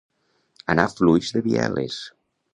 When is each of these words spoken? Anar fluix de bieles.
Anar 0.75 0.85
fluix 0.95 1.31
de 1.37 1.45
bieles. 1.51 2.01